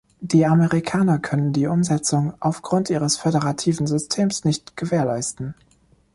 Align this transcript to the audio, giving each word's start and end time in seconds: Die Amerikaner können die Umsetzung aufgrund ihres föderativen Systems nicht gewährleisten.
Die 0.19 0.47
Amerikaner 0.47 1.19
können 1.19 1.53
die 1.53 1.67
Umsetzung 1.67 2.33
aufgrund 2.39 2.89
ihres 2.89 3.17
föderativen 3.17 3.85
Systems 3.85 4.45
nicht 4.45 4.75
gewährleisten. 4.75 5.53